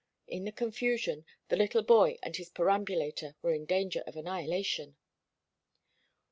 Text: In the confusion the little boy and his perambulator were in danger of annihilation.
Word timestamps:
In 0.25 0.45
the 0.45 0.51
confusion 0.51 1.25
the 1.49 1.55
little 1.55 1.83
boy 1.83 2.17
and 2.23 2.35
his 2.35 2.49
perambulator 2.49 3.35
were 3.43 3.53
in 3.53 3.67
danger 3.67 4.03
of 4.07 4.15
annihilation. 4.15 4.95